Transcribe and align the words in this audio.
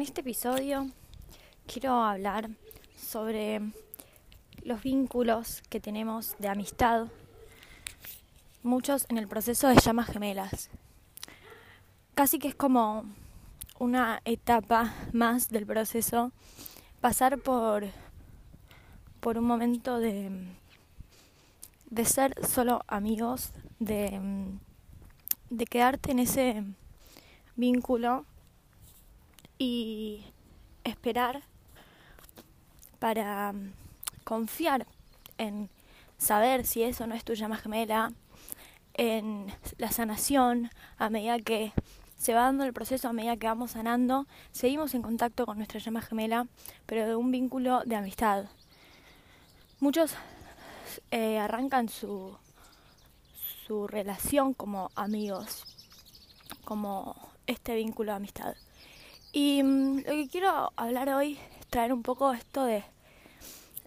En 0.00 0.06
este 0.06 0.22
episodio 0.22 0.88
quiero 1.66 1.92
hablar 1.92 2.48
sobre 2.96 3.60
los 4.62 4.82
vínculos 4.82 5.60
que 5.68 5.78
tenemos 5.78 6.36
de 6.38 6.48
amistad, 6.48 7.08
muchos 8.62 9.04
en 9.10 9.18
el 9.18 9.28
proceso 9.28 9.68
de 9.68 9.74
llamas 9.76 10.08
gemelas. 10.08 10.70
Casi 12.14 12.38
que 12.38 12.48
es 12.48 12.54
como 12.54 13.04
una 13.78 14.22
etapa 14.24 14.94
más 15.12 15.50
del 15.50 15.66
proceso, 15.66 16.32
pasar 17.02 17.36
por, 17.36 17.84
por 19.20 19.36
un 19.36 19.44
momento 19.44 19.98
de, 19.98 20.30
de 21.90 22.04
ser 22.06 22.34
solo 22.46 22.80
amigos, 22.88 23.52
de, 23.80 24.18
de 25.50 25.66
quedarte 25.66 26.12
en 26.12 26.20
ese 26.20 26.64
vínculo 27.54 28.24
y 29.60 30.24
esperar 30.84 31.42
para 32.98 33.52
mm, 33.52 33.72
confiar 34.24 34.86
en 35.36 35.68
saber 36.16 36.64
si 36.64 36.82
eso 36.82 37.06
no 37.06 37.14
es 37.14 37.24
tu 37.24 37.34
llama 37.34 37.58
gemela, 37.58 38.10
en 38.94 39.46
la 39.76 39.92
sanación 39.92 40.70
a 40.96 41.10
medida 41.10 41.38
que 41.38 41.72
se 42.16 42.32
va 42.32 42.42
dando 42.42 42.64
el 42.64 42.72
proceso, 42.72 43.08
a 43.08 43.12
medida 43.12 43.36
que 43.36 43.46
vamos 43.46 43.72
sanando, 43.72 44.26
seguimos 44.50 44.94
en 44.94 45.02
contacto 45.02 45.44
con 45.44 45.58
nuestra 45.58 45.78
llama 45.78 46.00
gemela, 46.00 46.46
pero 46.86 47.06
de 47.06 47.14
un 47.14 47.30
vínculo 47.30 47.82
de 47.84 47.96
amistad. 47.96 48.46
Muchos 49.78 50.14
eh, 51.10 51.38
arrancan 51.38 51.90
su, 51.90 52.36
su 53.66 53.86
relación 53.86 54.54
como 54.54 54.90
amigos, 54.94 55.64
como 56.64 57.14
este 57.46 57.74
vínculo 57.74 58.12
de 58.12 58.16
amistad. 58.16 58.54
Y 59.32 59.62
mm, 59.62 59.98
lo 59.98 60.12
que 60.12 60.28
quiero 60.30 60.72
hablar 60.76 61.08
hoy 61.10 61.38
es 61.60 61.66
traer 61.68 61.92
un 61.92 62.02
poco 62.02 62.32
esto 62.32 62.64
de, 62.64 62.84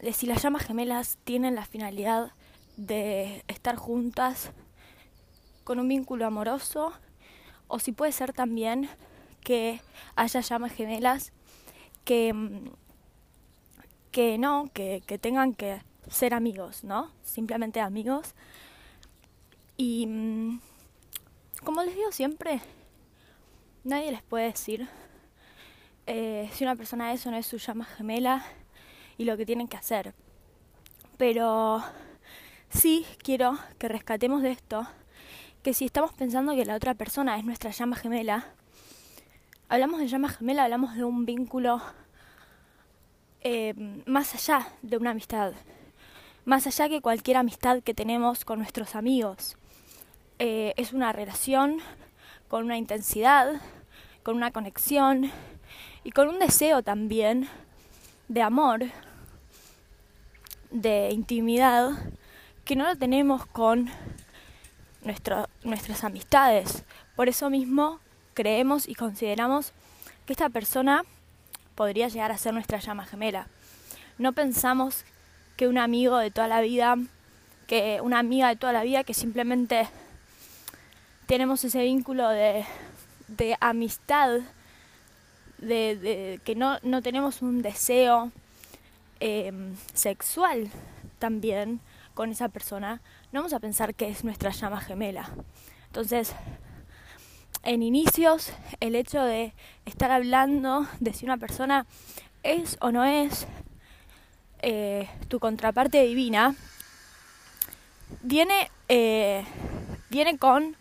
de 0.02 0.14
si 0.14 0.26
las 0.26 0.42
llamas 0.42 0.64
gemelas 0.64 1.18
tienen 1.24 1.56
la 1.56 1.66
finalidad 1.66 2.32
de 2.78 3.44
estar 3.48 3.76
juntas 3.76 4.52
con 5.64 5.80
un 5.80 5.88
vínculo 5.88 6.26
amoroso 6.26 6.94
o 7.68 7.80
si 7.80 7.92
puede 7.92 8.12
ser 8.12 8.34
también 8.34 8.90
que 9.42 9.82
haya 10.16 10.40
llamas 10.40 10.72
gemelas 10.74 11.34
que, 12.06 12.34
mm, 12.34 12.70
que 14.12 14.38
no, 14.38 14.70
que, 14.74 15.04
que 15.06 15.18
tengan 15.18 15.54
que 15.54 15.82
ser 16.10 16.34
amigos, 16.34 16.84
¿no? 16.84 17.12
Simplemente 17.24 17.82
amigos. 17.82 18.34
Y 19.76 20.06
mm, 20.08 20.62
como 21.64 21.84
les 21.84 21.96
digo 21.96 22.12
siempre, 22.12 22.62
nadie 23.84 24.12
les 24.12 24.22
puede 24.22 24.46
decir 24.46 24.88
eh, 26.06 26.50
si 26.54 26.64
una 26.64 26.76
persona 26.76 27.14
es 27.14 27.26
o 27.26 27.32
no 27.32 27.38
es 27.38 27.46
su 27.46 27.58
llama 27.58 27.86
gemela 27.86 28.46
y 29.18 29.26
lo 29.26 29.38
que 29.38 29.46
tienen 29.46 29.68
que 29.68 29.78
hacer. 29.78 30.14
Pero 31.18 31.84
sí 32.70 33.06
quiero 33.22 33.58
que 33.78 33.88
rescatemos 33.88 34.42
de 34.42 34.52
esto 34.52 34.88
que 35.64 35.74
si 35.74 35.86
estamos 35.86 36.12
pensando 36.14 36.56
que 36.56 36.66
la 36.66 36.76
otra 36.76 36.94
persona 36.94 37.38
es 37.38 37.46
nuestra 37.46 37.72
llama 37.72 37.96
gemela, 37.96 38.48
hablamos 39.70 40.00
de 40.02 40.08
llama 40.08 40.28
gemela, 40.28 40.66
hablamos 40.66 40.96
de 40.96 41.06
un 41.06 41.26
vínculo 41.26 41.82
eh, 43.42 43.74
más 44.06 44.36
allá 44.36 44.68
de 44.82 44.98
una 44.98 45.12
amistad, 45.12 45.54
más 46.44 46.68
allá 46.68 46.90
que 46.90 47.02
cualquier 47.02 47.38
amistad 47.38 47.82
que 47.82 47.94
tenemos 47.94 48.44
con 48.44 48.60
nuestros 48.60 48.96
amigos. 48.96 49.58
Eh, 50.40 50.74
es 50.76 50.92
una 50.92 51.14
relación 51.14 51.80
con 52.50 52.66
una 52.66 52.78
intensidad, 52.78 53.62
con 54.22 54.36
una 54.36 54.52
conexión, 54.52 55.32
y 56.04 56.12
con 56.12 56.28
un 56.28 56.40
deseo 56.40 56.84
también 56.84 57.48
de 58.28 58.42
amor, 58.42 58.86
de 60.72 61.12
intimidad, 61.12 61.92
que 62.66 62.76
no 62.76 62.86
lo 62.86 62.96
tenemos 62.96 63.46
con 63.46 63.90
nuestras 65.04 66.04
amistades. 66.04 66.84
Por 67.16 67.30
eso 67.30 67.50
mismo 67.50 68.00
creemos 68.34 68.88
y 68.88 68.96
consideramos 68.96 69.72
que 70.26 70.34
esta 70.34 70.50
persona 70.50 71.04
podría 71.76 72.08
llegar 72.08 72.32
a 72.32 72.38
ser 72.38 72.54
nuestra 72.54 72.80
llama 72.80 73.06
gemela. 73.06 73.48
No 74.18 74.34
pensamos 74.34 75.06
que 75.58 75.68
un 75.68 75.78
amigo 75.78 76.18
de 76.18 76.32
toda 76.32 76.48
la 76.48 76.62
vida, 76.62 76.98
que 77.68 78.00
una 78.02 78.20
amiga 78.20 78.50
de 78.50 78.56
toda 78.56 78.74
la 78.74 78.84
vida, 78.84 79.04
que 79.04 79.14
simplemente 79.14 79.88
tenemos 81.28 81.64
ese 81.64 81.84
vínculo 81.84 82.30
de, 82.30 82.66
de 83.28 83.58
amistad, 83.60 84.40
de, 85.64 86.40
que 86.44 86.56
no, 86.56 86.80
no, 86.84 87.02
tenemos 87.02 87.42
un 87.42 87.62
deseo 87.62 88.32
em, 89.20 89.76
sexual 89.94 90.70
también 91.20 91.80
con 92.14 92.32
esa 92.32 92.50
persona, 92.50 93.02
no 93.32 93.40
vamos 93.40 93.54
a 93.54 93.60
pensar 93.60 93.96
que 93.96 94.10
es 94.10 94.24
nuestra 94.24 94.52
llama 94.52 94.82
gemela. 94.82 95.30
Entonces, 95.88 96.34
en 97.64 97.82
inicios, 97.82 98.52
el 98.80 98.96
hecho 98.96 99.24
de 99.24 99.54
estar 99.86 100.12
hablando 100.12 100.86
de 101.00 101.14
si 101.14 101.26
una 101.26 101.38
persona 101.38 101.86
es 102.44 102.78
o 102.82 102.92
no 102.92 103.04
es 103.06 103.48
eh, 104.62 105.10
tu 105.30 105.40
contraparte 105.40 106.04
divina, 106.04 106.56
viene, 108.22 108.70
eh, 108.90 109.46
viene 110.10 110.38
con 110.38 110.76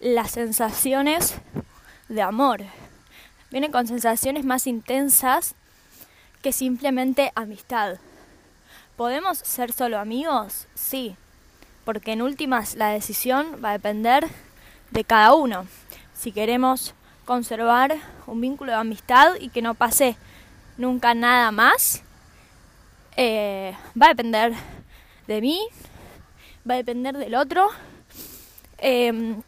las 0.00 0.30
sensaciones 0.30 1.36
de 2.08 2.22
amor, 2.22 2.64
viene 3.54 3.70
con 3.70 3.86
sensaciones 3.86 4.44
más 4.44 4.66
intensas 4.66 5.54
que 6.42 6.50
simplemente 6.50 7.30
amistad. 7.36 7.98
¿Podemos 8.96 9.38
ser 9.38 9.70
solo 9.70 10.00
amigos? 10.00 10.66
Sí, 10.74 11.14
porque 11.84 12.14
en 12.14 12.22
últimas 12.22 12.74
la 12.74 12.88
decisión 12.88 13.60
va 13.64 13.68
a 13.68 13.74
depender 13.74 14.26
de 14.90 15.04
cada 15.04 15.34
uno. 15.34 15.68
Si 16.14 16.32
queremos 16.32 16.94
conservar 17.26 17.94
un 18.26 18.40
vínculo 18.40 18.72
de 18.72 18.78
amistad 18.78 19.34
y 19.38 19.50
que 19.50 19.62
no 19.62 19.74
pase 19.74 20.16
nunca 20.76 21.14
nada 21.14 21.52
más, 21.52 22.02
eh, 23.16 23.72
va 23.96 24.06
a 24.06 24.14
depender 24.14 24.52
de 25.28 25.40
mí, 25.40 25.60
va 26.68 26.74
a 26.74 26.78
depender 26.78 27.16
del 27.16 27.36
otro. 27.36 27.68
Em, 28.78 29.44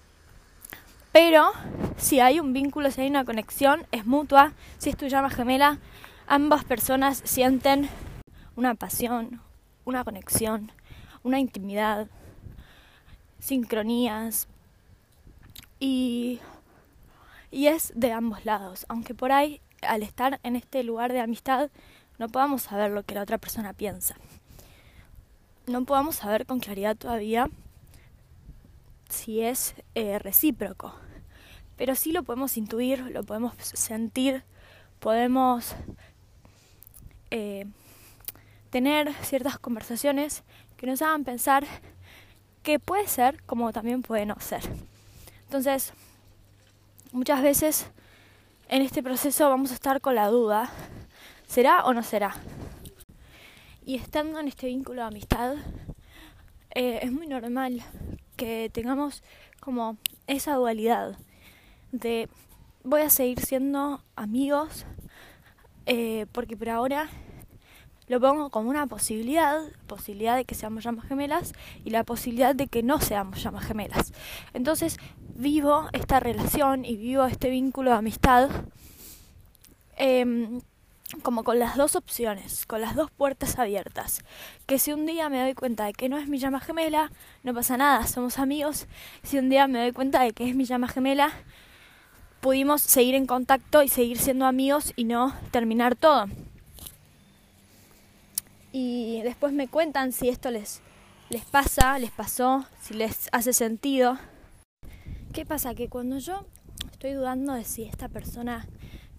pero 1.18 1.50
si 1.96 2.20
hay 2.20 2.40
un 2.40 2.52
vínculo, 2.52 2.90
si 2.90 3.00
hay 3.00 3.08
una 3.08 3.24
conexión, 3.24 3.86
es 3.90 4.04
mutua, 4.04 4.52
si 4.76 4.90
es 4.90 4.98
tu 4.98 5.06
llama 5.06 5.30
gemela, 5.30 5.78
ambas 6.26 6.62
personas 6.64 7.22
sienten 7.24 7.88
una 8.54 8.74
pasión, 8.74 9.40
una 9.86 10.04
conexión, 10.04 10.70
una 11.22 11.40
intimidad, 11.40 12.08
sincronías. 13.38 14.46
Y, 15.80 16.38
y 17.50 17.68
es 17.68 17.94
de 17.96 18.12
ambos 18.12 18.44
lados, 18.44 18.84
aunque 18.90 19.14
por 19.14 19.32
ahí 19.32 19.62
al 19.80 20.02
estar 20.02 20.38
en 20.42 20.54
este 20.54 20.82
lugar 20.82 21.14
de 21.14 21.20
amistad 21.20 21.70
no 22.18 22.28
podamos 22.28 22.60
saber 22.60 22.90
lo 22.90 23.04
que 23.04 23.14
la 23.14 23.22
otra 23.22 23.38
persona 23.38 23.72
piensa. 23.72 24.16
No 25.66 25.82
podamos 25.86 26.16
saber 26.16 26.44
con 26.44 26.60
claridad 26.60 26.94
todavía 26.94 27.48
si 29.08 29.40
es 29.40 29.74
eh, 29.94 30.18
recíproco 30.18 31.05
pero 31.76 31.94
sí 31.94 32.12
lo 32.12 32.22
podemos 32.22 32.56
intuir, 32.56 33.00
lo 33.10 33.22
podemos 33.22 33.54
sentir, 33.60 34.42
podemos 34.98 35.74
eh, 37.30 37.66
tener 38.70 39.12
ciertas 39.22 39.58
conversaciones 39.58 40.42
que 40.76 40.86
nos 40.86 41.02
hagan 41.02 41.24
pensar 41.24 41.66
que 42.62 42.78
puede 42.78 43.06
ser 43.06 43.42
como 43.44 43.72
también 43.72 44.02
puede 44.02 44.26
no 44.26 44.36
ser. 44.40 44.62
Entonces, 45.44 45.92
muchas 47.12 47.42
veces 47.42 47.86
en 48.68 48.82
este 48.82 49.02
proceso 49.02 49.48
vamos 49.48 49.70
a 49.70 49.74
estar 49.74 50.00
con 50.00 50.14
la 50.14 50.28
duda, 50.28 50.70
¿será 51.46 51.84
o 51.84 51.94
no 51.94 52.02
será? 52.02 52.34
Y 53.84 53.94
estando 53.94 54.40
en 54.40 54.48
este 54.48 54.66
vínculo 54.66 55.02
de 55.02 55.08
amistad, 55.08 55.54
eh, 56.74 56.98
es 57.02 57.12
muy 57.12 57.28
normal 57.28 57.82
que 58.36 58.70
tengamos 58.72 59.22
como 59.60 59.96
esa 60.26 60.54
dualidad 60.54 61.16
de 61.92 62.28
voy 62.84 63.02
a 63.02 63.10
seguir 63.10 63.40
siendo 63.40 64.02
amigos 64.14 64.86
eh, 65.86 66.26
porque 66.32 66.56
por 66.56 66.68
ahora 66.68 67.08
lo 68.08 68.20
pongo 68.20 68.50
como 68.50 68.70
una 68.70 68.86
posibilidad, 68.86 69.60
posibilidad 69.86 70.36
de 70.36 70.44
que 70.44 70.54
seamos 70.54 70.84
llamas 70.84 71.06
gemelas 71.06 71.52
y 71.84 71.90
la 71.90 72.04
posibilidad 72.04 72.54
de 72.54 72.68
que 72.68 72.82
no 72.82 73.00
seamos 73.00 73.42
llamas 73.42 73.66
gemelas. 73.66 74.12
Entonces 74.54 74.98
vivo 75.34 75.88
esta 75.92 76.20
relación 76.20 76.84
y 76.84 76.96
vivo 76.96 77.24
este 77.26 77.50
vínculo 77.50 77.90
de 77.90 77.96
amistad 77.96 78.50
em, 79.96 80.60
como 81.22 81.44
con 81.44 81.58
las 81.58 81.76
dos 81.76 81.96
opciones, 81.96 82.66
con 82.66 82.80
las 82.80 82.94
dos 82.94 83.10
puertas 83.10 83.58
abiertas. 83.58 84.24
Que 84.66 84.78
si 84.78 84.92
un 84.92 85.06
día 85.06 85.28
me 85.28 85.40
doy 85.40 85.54
cuenta 85.54 85.84
de 85.86 85.92
que 85.92 86.08
no 86.08 86.18
es 86.18 86.28
mi 86.28 86.38
llama 86.38 86.60
gemela, 86.60 87.10
no 87.42 87.54
pasa 87.54 87.76
nada, 87.76 88.06
somos 88.06 88.38
amigos. 88.38 88.86
Si 89.22 89.38
un 89.38 89.48
día 89.48 89.66
me 89.68 89.80
doy 89.80 89.92
cuenta 89.92 90.22
de 90.22 90.32
que 90.32 90.48
es 90.48 90.54
mi 90.54 90.64
llama 90.64 90.88
gemela, 90.88 91.32
pudimos 92.46 92.80
seguir 92.80 93.16
en 93.16 93.26
contacto 93.26 93.82
y 93.82 93.88
seguir 93.88 94.18
siendo 94.18 94.46
amigos 94.46 94.92
y 94.94 95.02
no 95.02 95.34
terminar 95.50 95.96
todo. 95.96 96.26
Y 98.70 99.20
después 99.22 99.52
me 99.52 99.66
cuentan 99.66 100.12
si 100.12 100.28
esto 100.28 100.52
les, 100.52 100.80
les 101.28 101.44
pasa, 101.44 101.98
les 101.98 102.12
pasó, 102.12 102.64
si 102.80 102.94
les 102.94 103.28
hace 103.32 103.52
sentido. 103.52 104.16
¿Qué 105.32 105.44
pasa? 105.44 105.74
Que 105.74 105.88
cuando 105.88 106.18
yo 106.18 106.46
estoy 106.92 107.14
dudando 107.14 107.52
de 107.52 107.64
si 107.64 107.82
esta 107.82 108.08
persona 108.08 108.68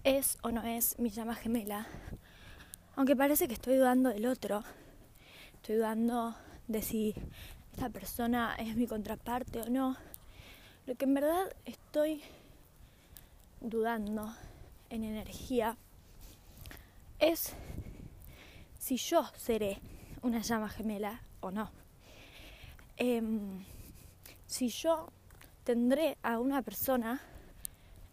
es 0.04 0.38
o 0.40 0.50
no 0.50 0.62
es 0.62 0.98
mi 0.98 1.10
llama 1.10 1.34
gemela, 1.34 1.86
aunque 2.96 3.14
parece 3.14 3.46
que 3.46 3.52
estoy 3.52 3.76
dudando 3.76 4.08
del 4.08 4.24
otro, 4.24 4.64
estoy 5.52 5.76
dudando 5.76 6.34
de 6.66 6.80
si 6.80 7.14
esta 7.72 7.90
persona 7.90 8.56
es 8.58 8.74
mi 8.74 8.86
contraparte 8.86 9.60
o 9.60 9.68
no, 9.68 9.98
lo 10.86 10.94
que 10.94 11.04
en 11.04 11.12
verdad 11.12 11.54
estoy 11.66 12.22
dudando 13.60 14.34
en 14.90 15.04
energía 15.04 15.76
es 17.18 17.54
si 18.78 18.96
yo 18.96 19.24
seré 19.36 19.80
una 20.22 20.40
llama 20.40 20.68
gemela 20.68 21.20
o 21.40 21.50
no. 21.50 21.70
Em, 22.96 23.64
si 24.46 24.68
yo 24.68 25.12
tendré 25.64 26.16
a 26.22 26.40
una 26.40 26.62
persona 26.62 27.20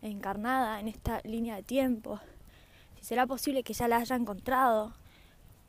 encarnada 0.01 0.79
en 0.79 0.87
esta 0.87 1.21
línea 1.23 1.55
de 1.55 1.63
tiempo, 1.63 2.19
si 2.99 3.05
será 3.05 3.25
posible 3.25 3.63
que 3.63 3.73
ya 3.73 3.87
la 3.87 3.97
haya 3.97 4.15
encontrado, 4.15 4.93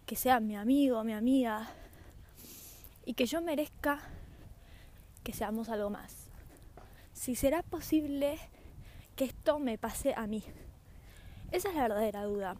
que 0.06 0.16
sea 0.16 0.40
mi 0.40 0.56
amigo, 0.56 1.04
mi 1.04 1.12
amiga, 1.12 1.68
y 3.04 3.14
que 3.14 3.26
yo 3.26 3.40
merezca 3.40 4.00
que 5.22 5.32
seamos 5.32 5.68
algo 5.68 5.90
más. 5.90 6.28
Si 7.12 7.34
será 7.34 7.62
posible 7.62 8.38
que 9.16 9.24
esto 9.24 9.58
me 9.58 9.78
pase 9.78 10.14
a 10.14 10.26
mí. 10.26 10.44
Esa 11.50 11.70
es 11.70 11.74
la 11.74 11.82
verdadera 11.82 12.24
duda. 12.24 12.56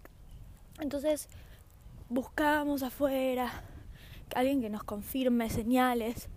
Entonces, 0.81 1.29
buscamos 2.09 2.83
afuera 2.83 3.63
alguien 4.35 4.61
que 4.61 4.71
nos 4.71 4.83
confirme 4.83 5.51
señales, 5.51 6.29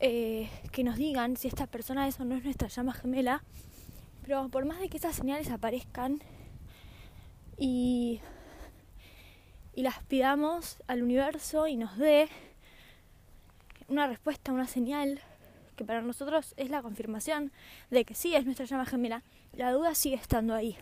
eh, 0.00 0.48
que 0.70 0.84
nos 0.84 0.96
digan 0.96 1.36
si 1.36 1.48
esta 1.48 1.66
persona 1.66 2.06
eso 2.06 2.24
no 2.24 2.36
es 2.36 2.44
nuestra 2.44 2.68
llama 2.68 2.92
gemela. 2.92 3.42
Pero 4.22 4.48
por 4.48 4.64
más 4.66 4.78
de 4.78 4.88
que 4.88 4.98
esas 4.98 5.16
señales 5.16 5.50
aparezcan 5.50 6.20
y, 7.56 8.20
y 9.74 9.82
las 9.82 10.02
pidamos 10.04 10.82
al 10.86 11.02
universo 11.02 11.66
y 11.66 11.76
nos 11.76 11.96
dé 11.96 12.28
una 13.88 14.06
respuesta, 14.06 14.52
una 14.52 14.66
señal, 14.66 15.20
que 15.78 15.84
para 15.84 16.02
nosotros 16.02 16.54
es 16.56 16.70
la 16.70 16.82
confirmación 16.82 17.52
de 17.90 18.04
que 18.04 18.14
sí 18.14 18.34
es 18.34 18.44
nuestra 18.44 18.66
llama 18.66 18.84
gemela, 18.84 19.22
la 19.52 19.70
duda 19.70 19.94
sigue 19.94 20.16
estando 20.16 20.52
ahí. 20.52 20.76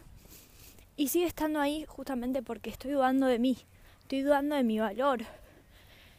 Y 0.97 1.09
sigue 1.09 1.27
estando 1.27 1.61
ahí 1.61 1.85
justamente 1.87 2.43
porque 2.43 2.71
estoy 2.71 2.93
dudando 2.93 3.27
de 3.27 3.39
mí, 3.39 3.59
estoy 4.01 4.23
dudando 4.23 4.57
de 4.57 4.65
mi 4.65 4.79
valor, 4.81 5.21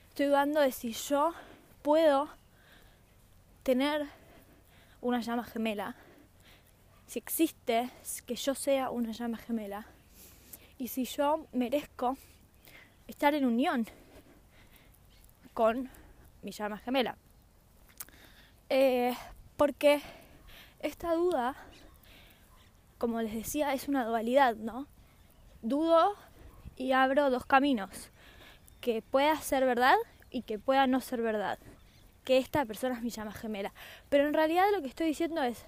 estoy 0.09 0.27
dudando 0.27 0.61
de 0.61 0.71
si 0.71 0.93
yo 0.93 1.33
puedo 1.81 2.29
tener 3.63 4.05
una 5.01 5.21
llama 5.21 5.43
gemela, 5.43 5.95
si 7.07 7.17
existe 7.17 7.89
que 8.27 8.35
yo 8.35 8.53
sea 8.53 8.91
una 8.91 9.11
llama 9.11 9.37
gemela 9.37 9.87
y 10.77 10.89
si 10.89 11.05
yo 11.05 11.47
merezco 11.51 12.15
estar 13.07 13.33
en 13.33 13.45
unión 13.45 13.87
con 15.55 15.89
mi 16.43 16.51
llama 16.51 16.77
gemela. 16.77 17.17
Eh, 18.69 19.15
porque 19.55 20.01
esta 20.81 21.13
duda, 21.13 21.55
como 22.97 23.21
les 23.21 23.33
decía, 23.33 23.73
es 23.73 23.87
una 23.87 24.05
dualidad, 24.05 24.55
¿no? 24.55 24.87
Dudo 25.61 26.15
y 26.75 26.91
abro 26.91 27.29
dos 27.29 27.45
caminos, 27.45 28.11
que 28.81 29.01
pueda 29.01 29.35
ser 29.37 29.65
verdad 29.65 29.95
y 30.29 30.41
que 30.41 30.59
pueda 30.59 30.85
no 30.85 30.99
ser 30.99 31.21
verdad, 31.21 31.59
que 32.25 32.37
esta 32.37 32.65
persona 32.65 32.95
es 32.95 33.01
mi 33.01 33.09
llama 33.09 33.31
gemela. 33.31 33.73
Pero 34.09 34.27
en 34.27 34.33
realidad 34.33 34.65
lo 34.73 34.81
que 34.81 34.89
estoy 34.89 35.07
diciendo 35.07 35.41
es, 35.41 35.65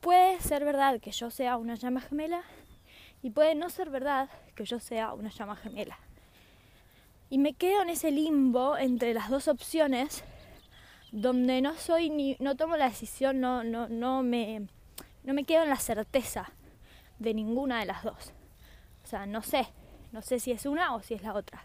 puede 0.00 0.40
ser 0.40 0.64
verdad 0.64 1.00
que 1.00 1.12
yo 1.12 1.30
sea 1.30 1.56
una 1.56 1.76
llama 1.76 2.00
gemela 2.00 2.42
y 3.22 3.30
puede 3.30 3.54
no 3.54 3.70
ser 3.70 3.90
verdad 3.90 4.28
que 4.54 4.64
yo 4.64 4.80
sea 4.80 5.14
una 5.14 5.30
llama 5.30 5.56
gemela. 5.56 5.98
Y 7.30 7.38
me 7.38 7.54
quedo 7.54 7.82
en 7.82 7.90
ese 7.90 8.10
limbo 8.10 8.76
entre 8.76 9.14
las 9.14 9.30
dos 9.30 9.48
opciones 9.48 10.24
donde 11.16 11.62
no 11.62 11.74
soy 11.76 12.10
ni 12.10 12.36
no 12.40 12.56
tomo 12.56 12.76
la 12.76 12.90
decisión, 12.90 13.40
no 13.40 13.64
no 13.64 13.88
no 13.88 14.22
me 14.22 14.68
no 15.24 15.32
me 15.32 15.44
quedo 15.44 15.62
en 15.62 15.70
la 15.70 15.76
certeza 15.76 16.52
de 17.18 17.32
ninguna 17.32 17.80
de 17.80 17.86
las 17.86 18.02
dos. 18.02 18.32
O 19.02 19.06
sea, 19.06 19.24
no 19.24 19.42
sé, 19.42 19.66
no 20.12 20.20
sé 20.20 20.38
si 20.38 20.52
es 20.52 20.66
una 20.66 20.94
o 20.94 21.02
si 21.02 21.14
es 21.14 21.22
la 21.22 21.32
otra. 21.32 21.64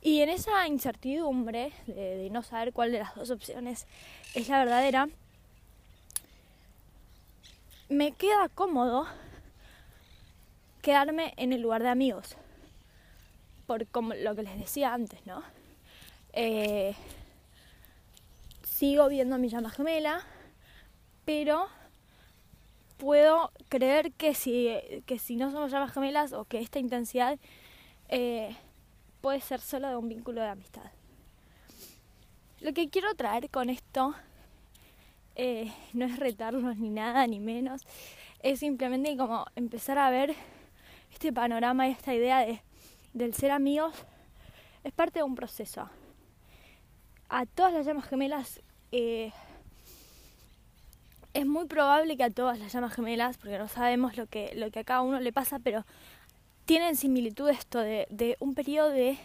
Y 0.00 0.20
en 0.20 0.28
esa 0.28 0.68
incertidumbre 0.68 1.72
de, 1.88 2.28
no 2.30 2.44
saber 2.44 2.72
cuál 2.72 2.92
de 2.92 3.00
las 3.00 3.16
dos 3.16 3.32
opciones 3.32 3.88
es 4.34 4.48
la 4.48 4.58
verdadera, 4.58 5.08
me 7.88 8.12
queda 8.12 8.48
cómodo 8.48 9.08
quedarme 10.82 11.34
en 11.36 11.52
el 11.52 11.62
lugar 11.62 11.82
de 11.82 11.88
amigos. 11.88 12.36
Por 13.66 13.88
como 13.88 14.14
lo 14.14 14.36
que 14.36 14.44
les 14.44 14.56
decía 14.56 14.94
antes, 14.94 15.18
¿no? 15.26 15.42
Eh, 16.32 16.94
sigo 18.82 19.08
viendo 19.08 19.36
a 19.36 19.38
mi 19.38 19.48
llama 19.48 19.70
gemela, 19.70 20.26
pero 21.24 21.68
puedo 22.96 23.52
creer 23.68 24.10
que 24.10 24.34
si, 24.34 24.76
que 25.06 25.20
si 25.20 25.36
no 25.36 25.52
somos 25.52 25.70
llamas 25.70 25.92
gemelas 25.92 26.32
o 26.32 26.46
que 26.46 26.58
esta 26.58 26.80
intensidad 26.80 27.38
eh, 28.08 28.56
puede 29.20 29.40
ser 29.40 29.60
solo 29.60 29.88
de 29.88 29.94
un 29.94 30.08
vínculo 30.08 30.40
de 30.40 30.48
amistad. 30.48 30.90
Lo 32.60 32.72
que 32.72 32.90
quiero 32.90 33.14
traer 33.14 33.50
con 33.50 33.70
esto 33.70 34.16
eh, 35.36 35.70
no 35.92 36.04
es 36.04 36.18
retarnos 36.18 36.76
ni 36.76 36.90
nada, 36.90 37.24
ni 37.28 37.38
menos, 37.38 37.82
es 38.40 38.58
simplemente 38.58 39.16
como 39.16 39.46
empezar 39.54 39.96
a 39.98 40.10
ver 40.10 40.34
este 41.12 41.32
panorama 41.32 41.86
y 41.86 41.92
esta 41.92 42.12
idea 42.14 42.40
de, 42.40 42.60
del 43.12 43.32
ser 43.32 43.52
amigos 43.52 43.94
es 44.82 44.92
parte 44.92 45.20
de 45.20 45.22
un 45.22 45.36
proceso. 45.36 45.88
A 47.28 47.46
todas 47.46 47.72
las 47.72 47.86
llamas 47.86 48.06
gemelas 48.06 48.60
eh, 48.92 49.32
es 51.34 51.46
muy 51.46 51.66
probable 51.66 52.16
que 52.16 52.24
a 52.24 52.30
todas 52.30 52.58
las 52.58 52.72
llamas 52.72 52.94
gemelas, 52.94 53.38
porque 53.38 53.58
no 53.58 53.68
sabemos 53.68 54.16
lo 54.16 54.26
que, 54.26 54.52
lo 54.54 54.70
que 54.70 54.80
a 54.80 54.84
cada 54.84 55.00
uno 55.00 55.18
le 55.18 55.32
pasa, 55.32 55.58
pero 55.58 55.84
tienen 56.66 56.96
similitud 56.96 57.48
esto 57.48 57.80
de, 57.80 58.06
de 58.10 58.36
un 58.38 58.54
periodo 58.54 58.90
de 58.90 59.18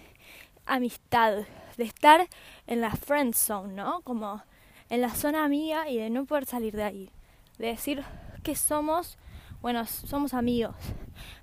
amistad, 0.65 1.45
de 1.77 1.83
estar 1.83 2.27
en 2.65 2.81
la 2.81 2.91
friend 2.91 3.35
zone, 3.35 3.73
¿no? 3.73 4.01
Como 4.01 4.41
en 4.89 5.01
la 5.01 5.09
zona 5.09 5.43
amiga 5.43 5.89
y 5.89 5.97
de 5.97 6.09
no 6.09 6.25
poder 6.25 6.45
salir 6.45 6.75
de 6.75 6.83
ahí. 6.83 7.11
De 7.57 7.67
decir 7.67 8.03
que 8.43 8.55
somos, 8.55 9.17
bueno, 9.61 9.85
somos 9.85 10.33
amigos, 10.33 10.75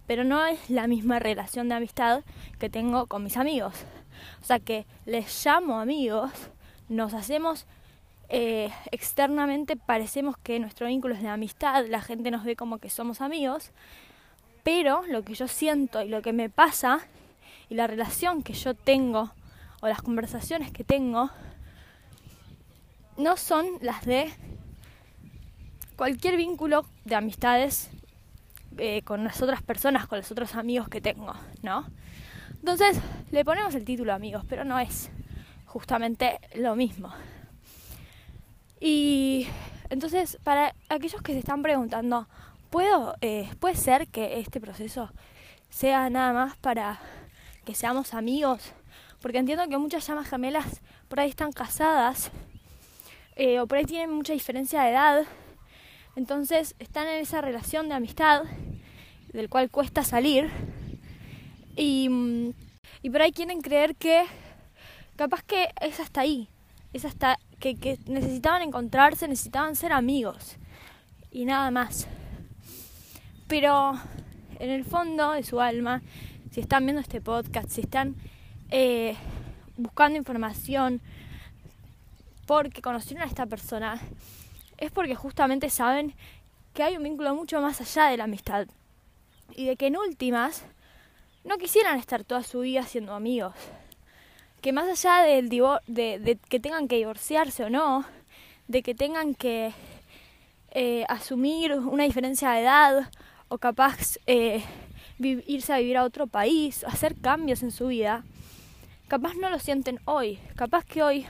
pero 0.07 0.25
no 0.25 0.45
es 0.47 0.71
la 0.71 0.87
misma 0.87 1.19
relación 1.19 1.69
de 1.69 1.75
amistad 1.75 2.23
que 2.59 2.71
tengo 2.71 3.07
con 3.07 3.23
mis 3.23 3.37
amigos. 3.37 3.75
O 4.41 4.45
sea 4.45 4.61
que 4.61 4.87
les 5.05 5.45
llamo 5.45 5.81
amigos, 5.81 6.31
nos 6.89 7.15
hacemos 7.15 7.67
eh, 8.29 8.71
externamente 8.91 9.77
parecemos 9.77 10.37
que 10.39 10.59
nuestro 10.59 10.87
vínculo 10.87 11.15
es 11.15 11.23
de 11.23 11.29
amistad, 11.29 11.87
la 11.87 12.01
gente 12.01 12.31
nos 12.31 12.45
ve 12.45 12.57
como 12.57 12.79
que 12.79 12.91
somos 12.91 13.21
amigos, 13.21 13.71
pero 14.63 15.03
lo 15.09 15.23
que 15.23 15.35
yo 15.35 15.47
siento 15.47 16.03
y 16.03 16.09
lo 16.09 16.23
que 16.23 16.33
me 16.33 16.49
pasa 16.49 17.01
y 17.69 17.75
la 17.75 17.87
relación 17.87 18.43
que 18.43 18.55
yo 18.55 18.75
tengo 18.75 19.33
o 19.81 19.89
las 19.89 20.03
conversaciones 20.03 20.73
que 20.73 20.85
tengo 20.85 21.31
no 23.17 23.37
son 23.37 23.67
las 23.81 24.05
de 24.05 24.33
cualquier 25.97 26.37
vínculo 26.37 26.85
de 27.05 27.15
amistades 27.15 27.91
eh, 28.79 29.03
con 29.03 29.23
las 29.23 29.41
otras 29.43 29.63
personas, 29.63 30.07
con 30.07 30.19
los 30.19 30.31
otros 30.31 30.55
amigos 30.57 30.89
que 30.89 31.01
tengo, 31.01 31.35
¿no? 31.63 31.87
Entonces 32.55 32.99
le 33.31 33.45
ponemos 33.45 33.75
el 33.75 33.85
título 33.85 34.13
amigos, 34.13 34.45
pero 34.49 34.65
no 34.65 34.79
es 34.79 35.11
justamente 35.67 36.41
lo 36.55 36.75
mismo. 36.75 37.13
Y 38.87 39.47
entonces, 39.89 40.37
para 40.45 40.75
aquellos 40.91 41.23
que 41.23 41.33
se 41.33 41.39
están 41.39 41.63
preguntando, 41.63 42.29
¿puedo, 42.69 43.15
eh, 43.23 43.51
¿puede 43.59 43.77
ser 43.77 44.09
que 44.09 44.41
este 44.41 44.61
proceso 44.61 45.11
sea 45.71 46.11
nada 46.11 46.35
más 46.35 46.59
para 46.59 47.01
que 47.65 47.75
seamos 47.75 48.13
amigos? 48.13 48.75
Porque 49.23 49.39
entiendo 49.39 49.67
que 49.71 49.79
muchas 49.79 50.07
llamas 50.07 50.29
gemelas 50.29 50.83
por 51.09 51.19
ahí 51.19 51.31
están 51.31 51.51
casadas 51.51 52.31
eh, 53.37 53.59
o 53.59 53.67
por 53.67 53.79
ahí 53.79 53.87
tienen 53.87 54.13
mucha 54.13 54.35
diferencia 54.35 54.83
de 54.83 54.91
edad. 54.91 55.25
Entonces 56.15 56.75
están 56.79 57.09
en 57.09 57.23
esa 57.23 57.41
relación 57.41 57.89
de 57.89 57.95
amistad 57.95 58.43
del 59.33 59.49
cual 59.49 59.71
cuesta 59.71 60.05
salir. 60.05 60.51
Y, 61.75 62.11
mm, 62.11 62.53
y 63.01 63.09
por 63.09 63.23
ahí 63.23 63.33
quieren 63.33 63.63
creer 63.63 63.97
que 63.97 64.25
capaz 65.17 65.43
que 65.43 65.71
es 65.81 66.01
hasta 66.01 66.21
ahí, 66.21 66.51
es 66.93 67.07
hasta 67.07 67.39
que, 67.73 67.99
necesitaban 68.07 68.61
encontrarse, 68.61 69.27
necesitaban 69.27 69.75
ser 69.77 69.93
amigos 69.93 70.57
y 71.31 71.47
nada 71.47 71.71
más. 71.71 72.07
Pero 73.49 73.99
en 74.59 74.71
el 74.71 74.85
fondo 74.85 75.33
de 75.33 75.43
su 75.43 75.61
alma, 75.61 76.03
si 76.51 76.61
están 76.61 76.85
viendo 76.85 77.01
este 77.01 77.23
podcast, 77.23 77.71
si 77.71 77.81
están 77.81 78.17
eh, 78.71 79.17
buscando 79.77 80.19
información 80.19 81.01
porque 82.47 82.83
conocieron 82.83 83.23
a 83.23 83.27
esta 83.27 83.47
persona, 83.47 83.99
es 84.77 84.91
porque 84.91 85.15
justamente 85.15 85.71
saben 85.71 86.15
que 86.75 86.83
hay 86.83 86.97
un 86.97 87.05
vínculo 87.05 87.35
mucho 87.35 87.61
más 87.63 87.81
allá 87.81 88.11
de 88.11 88.19
la 88.19 88.25
amistad. 88.25 88.67
Y 89.57 89.67
de 89.67 89.77
que 89.77 89.87
en 89.87 89.97
últimas 89.97 90.65
no 91.45 91.57
quisieran 91.57 91.99
estar 91.99 92.25
toda 92.25 92.43
su 92.43 92.61
vida 92.61 92.83
siendo 92.83 93.15
amigos. 93.15 93.55
Que 94.65 94.73
más 94.73 94.89
allá 94.89 95.27
del 95.27 95.51
de, 95.51 96.19
de 96.19 96.39
que 96.49 96.59
tengan 96.59 96.89
que 96.89 96.97
divorciarse 96.97 97.65
o 97.65 97.69
no, 97.69 98.07
de 98.67 98.83
que 98.83 98.95
tengan 98.95 99.35
que 99.35 99.75
eh, 100.71 101.05
asumir 101.11 101.75
una 101.75 102.05
diferencia 102.05 102.51
de 102.53 102.63
edad 102.63 103.11
o 103.49 103.59
capaz 103.59 104.17
eh, 104.27 104.65
irse 105.19 105.71
a 105.71 105.77
vivir 105.81 105.99
a 105.99 106.05
otro 106.05 106.29
país, 106.29 106.83
hacer 106.85 107.15
cambios 107.21 107.63
en 107.63 107.73
su 107.73 107.89
vida, 107.89 108.25
capaz 109.07 109.35
no 109.35 109.51
lo 109.51 109.59
sienten 109.59 110.01
hoy, 110.07 110.39
capaz 110.57 110.87
que 110.87 111.03
hoy 111.03 111.27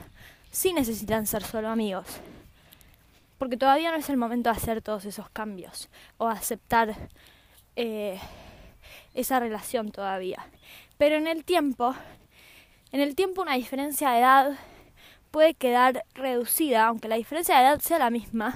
sí 0.49 0.71
necesitan 0.71 1.27
ser 1.27 1.43
solo 1.43 1.67
amigos 1.67 2.07
porque 3.37 3.57
todavía 3.57 3.91
no 3.91 3.97
es 3.97 4.09
el 4.09 4.15
momento 4.15 4.49
de 4.49 4.55
hacer 4.55 4.81
todos 4.81 5.03
esos 5.03 5.29
cambios 5.29 5.89
o 6.17 6.29
aceptar 6.29 6.95
eh, 7.75 8.17
esa 9.13 9.41
relación 9.41 9.91
todavía. 9.91 10.47
Pero 10.97 11.17
en 11.17 11.27
el 11.27 11.43
tiempo, 11.43 11.93
en 12.95 13.01
el 13.01 13.13
tiempo 13.13 13.41
una 13.41 13.55
diferencia 13.55 14.11
de 14.11 14.19
edad 14.19 14.57
puede 15.29 15.53
quedar 15.53 16.05
reducida, 16.13 16.87
aunque 16.87 17.09
la 17.09 17.17
diferencia 17.17 17.57
de 17.57 17.63
edad 17.63 17.81
sea 17.81 17.99
la 17.99 18.09
misma. 18.09 18.55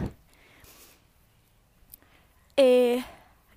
Eh, 2.55 3.03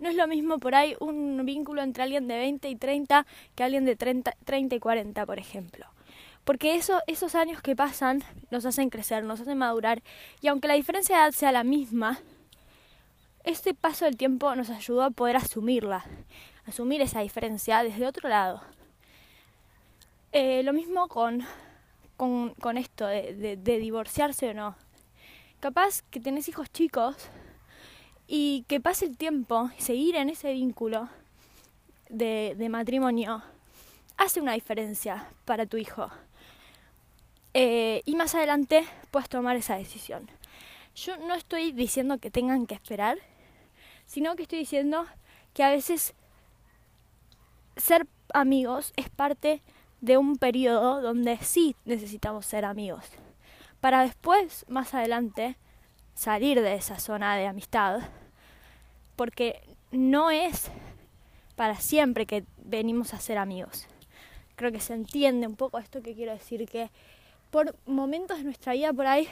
no 0.01 0.09
es 0.09 0.17
lo 0.17 0.27
mismo 0.27 0.59
por 0.59 0.75
ahí 0.75 0.97
un 0.99 1.41
vínculo 1.47 1.83
entre 1.83 2.03
alguien 2.03 2.27
de 2.27 2.37
20 2.37 2.69
y 2.69 2.75
30 2.75 3.25
que 3.55 3.62
alguien 3.62 3.85
de 3.85 3.95
30, 3.95 4.35
30 4.45 4.75
y 4.75 4.81
40, 4.81 5.25
por 5.25 5.39
ejemplo 5.39 5.87
porque 6.43 6.75
eso, 6.75 6.99
esos 7.07 7.37
años 7.37 7.62
que 7.62 7.77
pasan 7.77 8.25
nos 8.51 8.67
hacen 8.67 8.91
crecer, 8.91 9.23
nos 9.23 9.41
hacen 9.41 9.59
madurar, 9.59 10.03
y 10.41 10.49
aunque 10.49 10.67
la 10.67 10.75
diferencia 10.75 11.15
de 11.15 11.23
edad 11.23 11.31
sea 11.31 11.53
la 11.53 11.62
misma, 11.62 12.19
este 13.45 13.73
paso 13.73 14.05
del 14.07 14.17
tiempo 14.17 14.53
nos 14.57 14.69
ayudó 14.69 15.05
a 15.05 15.11
poder 15.11 15.37
asumirla, 15.37 16.05
asumir 16.67 17.01
esa 17.01 17.21
diferencia 17.21 17.85
desde 17.85 18.09
otro 18.09 18.29
lado. 18.29 18.61
Eh, 20.33 20.62
lo 20.62 20.73
mismo 20.73 21.09
con, 21.09 21.45
con, 22.17 22.79
esto 22.79 23.07
de, 23.07 23.57
divorciarse 23.57 24.49
o 24.49 24.55
no. 24.55 24.77
Capaz 25.61 26.03
que 26.11 26.21
tenés 26.21 26.49
hijos 26.49 26.73
chicos 26.73 27.17
y 28.27 28.65
que 28.67 28.81
pase 28.81 29.05
el 29.05 29.19
tiempo 29.19 29.71
seguir 29.77 30.17
en 30.17 30.31
ese 30.31 30.53
vínculo 30.53 31.11
de, 32.09 32.55
de 32.57 32.69
matrimonio 32.71 33.43
hace 34.17 34.41
una 34.41 34.55
diferencia 34.55 35.29
para 35.45 35.67
tu 35.67 35.77
hijo. 35.77 36.11
Eh, 37.53 38.01
y 38.07 38.17
más 38.17 38.35
adelante 38.35 38.87
puedes 39.11 39.29
tomar 39.29 39.57
esa 39.57 39.77
decisión. 39.77 40.31
Yo 40.95 41.19
no 41.19 41.35
estoy 41.35 41.73
diciendo 41.73 42.19
que 42.19 42.31
tengan 42.31 42.67
que 42.67 42.75
esperar, 42.75 43.19
sino 44.07 44.35
que 44.35 44.45
estoy 44.45 44.61
diciendo 44.61 45.07
que 45.53 45.62
a 45.62 45.71
veces 45.71 46.15
ser 47.77 48.07
amigos 48.33 48.95
es 48.97 49.11
parte 49.11 49.61
de 50.02 50.18
un 50.18 50.37
periodo 50.37 51.00
donde 51.00 51.38
sí 51.38 51.75
necesitamos 51.87 52.44
ser 52.44 52.66
amigos, 52.66 53.06
para 53.80 54.02
después, 54.02 54.66
más 54.68 54.92
adelante, 54.92 55.56
salir 56.14 56.61
de 56.61 56.75
esa 56.75 56.99
zona 56.99 57.37
de 57.37 57.47
amistad, 57.47 58.00
porque 59.16 59.62
no 59.90 60.30
es 60.30 60.71
para 61.56 61.76
siempre 61.76 62.26
que 62.26 62.44
venimos 62.59 63.14
a 63.14 63.21
ser 63.21 63.38
amigos. 63.38 63.87
Creo 64.56 64.73
que 64.73 64.80
se 64.80 64.94
entiende 64.94 65.47
un 65.47 65.56
poco 65.56 65.78
esto 65.78 66.02
que 66.02 66.14
quiero 66.14 66.32
decir, 66.32 66.68
que 66.68 66.90
por 67.50 67.76
momentos 67.87 68.38
de 68.38 68.44
nuestra 68.44 68.73
vida 68.73 68.92
por 68.92 69.06
ahí 69.06 69.28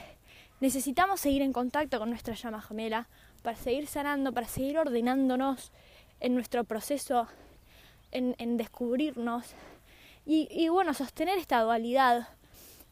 necesitamos 0.59 1.19
seguir 1.19 1.41
en 1.41 1.53
contacto 1.53 1.99
con 1.99 2.09
nuestra 2.09 2.33
llama 2.33 2.61
gemela 2.61 3.07
para 3.41 3.57
seguir 3.57 3.87
sanando, 3.87 4.31
para 4.31 4.47
seguir 4.47 4.77
ordenándonos 4.77 5.71
en 6.19 6.35
nuestro 6.35 6.63
proceso, 6.63 7.27
en, 8.11 8.57
descubrirnos 8.57 9.53
y, 10.25 10.69
bueno, 10.69 10.93
sostener 10.93 11.37
esta 11.37 11.61
dualidad 11.61 12.29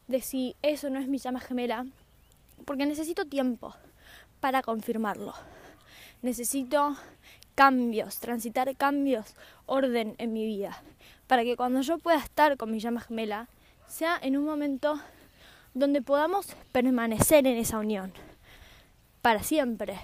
de 0.08 0.20
si 0.20 0.56
eso 0.62 0.90
no 0.90 0.98
es 0.98 1.08
mi 1.08 1.18
llama 1.18 1.40
gemela, 1.40 1.86
porque 2.64 2.86
necesito 2.86 3.24
tiempo 3.24 3.74
para 4.40 4.62
confirmarlo. 4.62 5.34
Necesito 6.22 6.96
cambios, 7.54 8.18
transitar 8.18 8.76
cambios, 8.76 9.36
orden 9.66 10.14
en 10.18 10.32
mi 10.32 10.44
vida, 10.44 10.82
para 11.26 11.44
que 11.44 11.56
cuando 11.56 11.80
yo 11.82 11.98
pueda 11.98 12.18
estar 12.18 12.56
con 12.56 12.70
mi 12.70 12.80
llama 12.80 13.00
gemela, 13.00 13.48
sea 13.86 14.18
en 14.20 14.36
un 14.36 14.44
momento 14.44 15.00
donde 15.74 16.02
podamos 16.02 16.56
permanecer 16.72 17.46
en 17.46 17.56
esa 17.56 17.78
unión 17.78 18.12
para 19.22 19.42
siempre, 19.42 19.98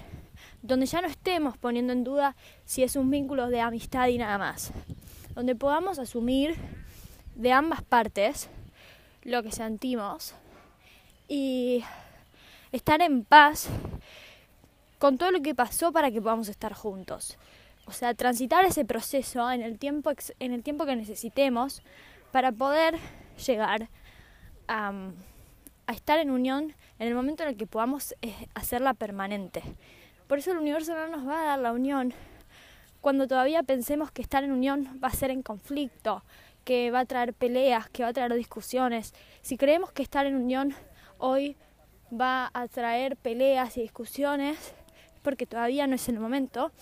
donde 0.61 0.85
ya 0.85 1.01
no 1.01 1.07
estemos 1.07 1.57
poniendo 1.57 1.93
en 1.93 2.03
duda 2.03 2.35
si 2.65 2.83
es 2.83 2.95
un 2.95 3.09
vínculo 3.09 3.49
de 3.49 3.61
amistad 3.61 4.07
y 4.07 4.17
nada 4.17 4.37
más, 4.37 4.71
donde 5.35 5.55
podamos 5.55 5.99
asumir 5.99 6.55
de 7.37 7.51
ambas 7.53 7.81
partes 7.83 8.49
lo 9.23 9.43
que 9.43 9.51
sentimos 9.51 10.33
y 11.27 11.83
estar 12.71 13.01
en 13.01 13.23
paz 13.23 13.69
con 14.99 15.17
todo 15.17 15.31
lo 15.31 15.41
que 15.41 15.55
pasó 15.55 15.91
para 15.91 16.11
que 16.11 16.21
podamos 16.21 16.49
estar 16.49 16.73
juntos. 16.73 17.37
O 17.85 17.91
sea, 17.91 18.13
transitar 18.13 18.65
ese 18.65 18.83
proceso 18.83 19.49
en 19.51 19.61
el 19.61 19.79
tiempo, 19.79 20.11
en 20.39 20.51
el 20.51 20.63
tiempo 20.63 20.85
que 20.85 20.95
necesitemos 20.95 21.81
para 22.31 22.51
poder 22.51 22.97
llegar 23.37 23.89
a 24.67 24.91
a 25.87 25.93
estar 25.93 26.19
en 26.19 26.29
unión 26.29 26.75
en 26.99 27.07
el 27.07 27.15
momento 27.15 27.43
en 27.43 27.49
el 27.49 27.57
que 27.57 27.65
podamos 27.65 28.13
eh, 28.21 28.47
hacerla 28.53 28.93
permanente. 28.93 29.63
Por 30.27 30.37
eso 30.37 30.51
el 30.51 30.57
universo 30.57 30.93
no 30.93 31.07
nos 31.07 31.27
va 31.27 31.41
a 31.41 31.45
dar 31.45 31.59
la 31.59 31.71
unión 31.71 32.13
cuando 32.99 33.27
todavía 33.27 33.63
pensemos 33.63 34.11
que 34.11 34.21
estar 34.21 34.43
en 34.43 34.51
unión 34.51 34.99
va 35.01 35.07
a 35.07 35.13
ser 35.13 35.31
en 35.31 35.41
conflicto, 35.41 36.23
que 36.67 36.91
va 36.91 36.99
a 36.99 37.05
traer 37.05 37.33
peleas, 37.33 37.89
que 37.89 38.03
va 38.03 38.09
a 38.09 38.13
traer 38.13 38.33
discusiones. 38.33 39.13
Si 39.41 39.55
creemos 39.55 39.93
que 39.93 40.03
estar 40.03 40.25
en 40.25 40.35
unión 40.35 40.75
hoy 41.17 41.55
va 42.11 42.51
a 42.53 42.67
traer 42.67 43.15
peleas 43.15 43.77
y 43.77 43.83
discusiones, 43.83 44.57
es 44.57 45.21
porque 45.21 45.45
todavía 45.45 45.87
no 45.87 45.95
es 45.95 46.09
el 46.09 46.19
momento. 46.19 46.73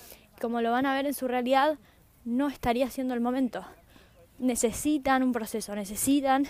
Como 0.41 0.61
lo 0.61 0.71
van 0.71 0.87
a 0.87 0.95
ver 0.95 1.05
en 1.05 1.13
su 1.13 1.27
realidad, 1.27 1.77
no 2.23 2.47
estaría 2.47 2.89
siendo 2.89 3.13
el 3.13 3.19
momento. 3.19 3.63
Necesitan 4.39 5.21
un 5.21 5.31
proceso, 5.31 5.75
necesitan 5.75 6.47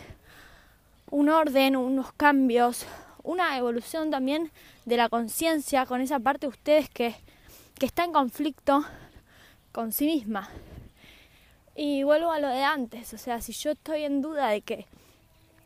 un 1.12 1.28
orden, 1.28 1.76
unos 1.76 2.14
cambios, 2.14 2.86
una 3.22 3.58
evolución 3.58 4.12
también 4.12 4.50
de 4.86 4.96
la 4.96 5.10
conciencia 5.10 5.86
con 5.86 6.00
esa 6.00 6.22
parte 6.22 6.46
de 6.46 6.52
ustedes 6.52 6.90
que, 6.90 7.14
que 7.78 7.86
está 7.86 8.06
en 8.06 8.14
conflicto 8.14 8.86
con 9.74 9.92
sí 9.92 10.06
misma. 10.06 10.50
Y 11.78 12.04
vuelvo 12.04 12.32
a 12.32 12.40
lo 12.40 12.48
de 12.48 12.64
antes, 12.64 13.14
o 13.14 13.18
sea, 13.18 13.42
si 13.42 13.52
yo 13.52 13.72
estoy 13.72 14.04
en 14.04 14.22
duda 14.22 14.48
de 14.48 14.62
que 14.62 14.86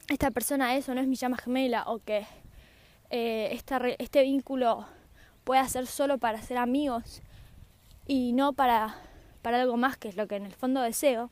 esta 0.08 0.32
persona 0.32 0.76
es 0.76 0.90
o 0.90 0.96
no 0.96 1.02
es 1.02 1.08
mi 1.08 1.16
llama 1.16 1.38
gemela 1.38 1.84
o 1.86 2.00
que 2.00 2.26
eh, 3.12 3.62
este 4.00 4.24
vínculo 4.24 4.88
pueda 5.44 5.68
ser 5.70 5.86
solo 5.86 6.18
para 6.18 6.42
ser 6.42 6.58
amigos 6.58 7.22
y 8.08 8.34
no 8.34 8.54
para, 8.54 8.98
para 9.44 9.62
algo 9.62 9.78
más 9.78 9.98
que 9.98 10.08
es 10.08 10.16
lo 10.16 10.28
que 10.28 10.38
en 10.38 10.48
el 10.48 10.56
fondo 10.56 10.82
deseo, 10.82 11.30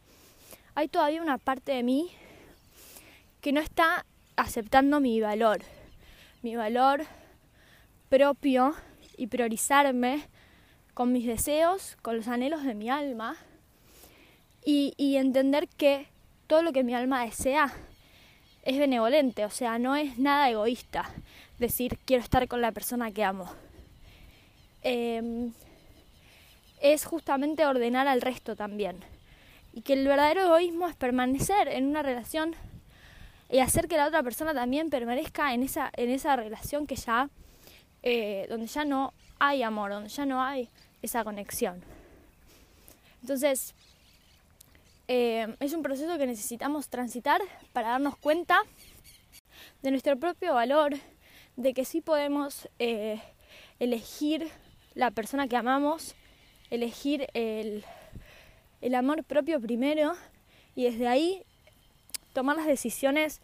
hay 0.75 0.87
todavía 0.87 1.23
una 1.23 1.39
parte 1.39 1.71
de 1.71 1.81
mí 1.81 2.11
que 3.41 3.51
no 3.51 3.61
está 3.61 4.05
aceptando 4.35 4.99
mi 4.99 5.19
valor, 5.21 5.61
mi 6.43 6.55
valor 6.55 7.01
propio 8.09 8.75
y 9.17 9.25
priorizarme 9.25 10.29
con 10.93 11.11
mis 11.11 11.25
deseos, 11.25 11.97
con 12.03 12.15
los 12.15 12.27
anhelos 12.27 12.63
de 12.63 12.75
mi 12.75 12.91
alma 12.91 13.37
y, 14.69 15.15
entender 15.15 15.69
que 15.69 16.07
todo 16.45 16.61
lo 16.61 16.73
que 16.73 16.83
mi 16.83 16.93
alma 16.93 17.23
desea 17.23 17.73
es 18.63 18.77
benevolente, 18.77 19.45
o 19.45 19.49
sea, 19.49 19.79
no 19.79 19.95
es 19.95 20.19
nada 20.19 20.49
egoísta 20.49 21.09
decir 21.57 21.97
quiero 22.03 22.21
estar 22.21 22.49
con 22.49 22.59
la 22.59 22.73
persona 22.73 23.11
que 23.11 23.23
amo. 23.23 23.49
Em, 24.81 25.53
es 26.81 27.05
justamente 27.05 27.65
ordenar 27.65 28.09
al 28.09 28.19
resto 28.19 28.57
también. 28.57 28.97
Y 29.71 29.83
que 29.83 29.93
el 29.93 30.05
verdadero 30.05 30.41
egoísmo 30.41 30.89
es 30.89 30.97
permanecer 30.97 31.69
en 31.69 31.85
una 31.85 32.03
relación 32.03 32.53
y 33.49 33.59
hacer 33.59 33.87
que 33.87 33.95
la 33.95 34.07
otra 34.07 34.21
persona 34.21 34.53
también 34.53 34.89
permanezca 34.89 35.53
en 35.53 35.63
esa, 35.63 35.91
en 35.95 36.09
esa 36.09 36.35
relación 36.35 36.87
que 36.87 36.97
ya, 36.97 37.29
eh, 38.03 38.47
donde 38.49 38.67
ya 38.67 38.83
no 38.83 39.13
hay 39.39 39.63
amor, 39.63 39.91
donde 39.91 40.09
ya 40.09 40.25
no 40.25 40.43
hay 40.43 40.67
esa 41.01 41.23
conexión. 41.23 41.81
Entonces, 43.21 43.73
eh, 45.07 45.55
es 45.59 45.73
un 45.73 45.81
proceso 45.81 46.17
que 46.17 46.27
necesitamos 46.27 46.89
transitar 46.89 47.41
para 47.73 47.89
darnos 47.89 48.17
cuenta 48.17 48.59
de 49.81 49.91
nuestro 49.91 50.17
propio 50.17 50.53
valor, 50.53 50.95
de 51.55 51.73
que 51.73 51.85
sí 51.85 52.01
podemos 52.01 52.67
eh, 52.79 53.21
elegir 53.79 54.49
la 54.95 55.11
persona 55.11 55.47
que 55.47 55.55
amamos 55.55 56.15
elegir 56.69 57.27
el, 57.33 57.83
el 58.81 58.95
amor 58.95 59.23
propio 59.23 59.59
primero 59.59 60.15
y 60.75 60.83
desde 60.83 61.07
ahí 61.07 61.43
tomar 62.33 62.57
las 62.57 62.67
decisiones 62.67 63.41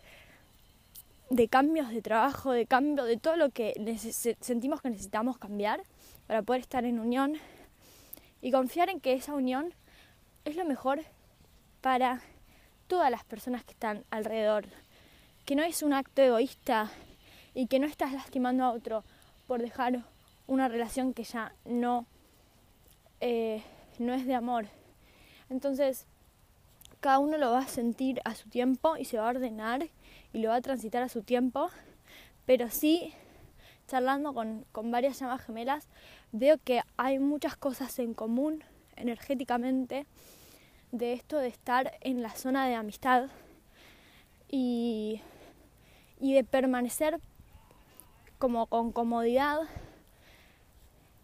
de 1.30 1.48
cambios 1.48 1.90
de 1.90 2.02
trabajo, 2.02 2.52
de 2.52 2.66
cambio, 2.66 3.06
de 3.06 3.18
todo 3.18 3.38
lo 3.38 3.50
que 3.50 3.74
sentimos 4.40 4.82
que 4.82 4.90
necesitamos 4.90 5.38
cambiar 5.38 5.82
para 6.28 6.44
poder 6.44 6.62
estar 6.62 6.86
en 6.86 7.00
unión. 7.00 7.38
Y 8.42 8.52
confiar 8.52 8.90
en 8.90 9.00
que 9.00 9.14
esa 9.14 9.34
unión 9.34 9.74
es 10.44 10.58
lo 10.58 10.66
mejor 10.66 11.02
para 11.84 12.22
todas 12.88 13.12
las 13.12 13.26
personas 13.26 13.66
que 13.66 13.74
están 13.74 14.06
alrededor, 14.10 14.66
que 15.44 15.54
no 15.54 15.64
es 15.64 15.84
un 15.84 15.92
acto 15.92 16.22
egoísta 16.22 16.90
y 17.54 17.68
que 17.68 17.78
no 17.78 17.88
estás 17.88 18.14
lastimando 18.14 18.64
a 18.64 18.72
otro 18.72 19.04
por 19.48 19.62
dejar 19.62 20.06
una 20.48 20.70
relación 20.70 21.14
que 21.14 21.26
ya 21.26 21.54
no, 21.66 22.06
eh, 23.20 23.62
no 24.00 24.14
es 24.14 24.26
de 24.26 24.34
amor. 24.34 24.68
Entonces, 25.50 26.08
cada 27.02 27.20
uno 27.20 27.38
lo 27.38 27.52
va 27.52 27.60
a 27.60 27.68
sentir 27.68 28.22
a 28.24 28.34
su 28.34 28.48
tiempo 28.48 28.96
y 28.96 29.04
se 29.04 29.18
va 29.18 29.26
a 29.26 29.32
ordenar 29.32 29.90
y 30.32 30.40
lo 30.40 30.50
va 30.50 30.56
a 30.56 30.62
transitar 30.62 31.04
a 31.04 31.10
su 31.10 31.22
tiempo, 31.22 31.70
pero 32.46 32.70
sí, 32.70 33.14
charlando 33.90 34.34
con, 34.34 34.66
con 34.72 34.90
varias 34.90 35.20
llamas 35.20 35.42
gemelas, 35.42 35.90
veo 36.32 36.58
que 36.64 36.82
hay 36.96 37.20
muchas 37.20 37.58
cosas 37.58 38.00
en 38.00 38.14
común 38.14 38.64
energéticamente 38.96 40.06
de 40.94 41.14
esto 41.14 41.40
de 41.40 41.48
estar 41.48 41.98
en 42.02 42.22
la 42.22 42.30
zona 42.30 42.68
de 42.68 42.76
amistad 42.76 43.30
y, 44.48 45.22
y 46.20 46.34
de 46.34 46.44
permanecer 46.44 47.20
como 48.38 48.68
con 48.68 48.92
comodidad 48.92 49.62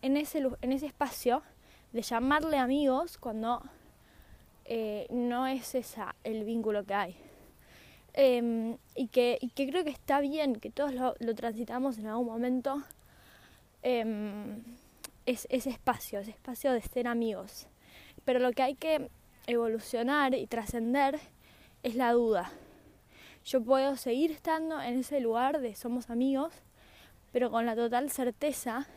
en 0.02 0.18
ese, 0.18 0.48
en 0.62 0.72
ese 0.72 0.88
espacio 0.88 1.44
de 1.94 2.02
llamarle 2.02 2.58
amigos 2.58 3.20
cuando 3.20 3.62
eh, 4.66 5.06
no 5.12 5.46
es 5.46 5.76
esa 5.76 6.16
el 6.24 6.46
vínculo 6.46 6.84
que 6.84 6.94
hay. 6.96 7.16
Em, 8.14 8.76
y, 8.96 9.08
que, 9.10 9.38
que, 9.54 9.70
creo 9.70 9.84
que 9.84 9.92
está 9.92 10.20
bien, 10.20 10.56
que 10.56 10.72
todos 10.72 10.94
lo, 10.96 11.36
transitamos 11.36 12.00
en 12.00 12.08
algún 12.08 12.26
momento, 12.26 12.82
es, 13.84 15.48
ese 15.52 15.70
espacio, 15.70 16.20
ese 16.20 16.32
espacio 16.32 16.74
de 16.74 16.82
ser 16.82 17.08
amigos. 17.08 17.68
Pero 18.26 18.40
lo 18.40 18.52
que 18.52 18.64
hay 18.64 18.76
que 18.76 19.12
evolucionar 19.50 20.36
y 20.36 20.46
trascender 20.46 21.20
es 21.82 21.96
la 21.96 22.14
duda. 22.14 22.52
Yo 23.46 23.64
puedo 23.64 23.98
seguir 23.98 24.32
estando 24.32 24.80
en 24.80 25.00
ese 25.00 25.20
lugar 25.20 25.60
de 25.60 25.74
somos 25.76 26.12
amigos, 26.12 26.54
pero 27.32 27.50
con 27.50 27.66
la 27.66 27.76
total 27.76 28.12
certeza 28.12 28.88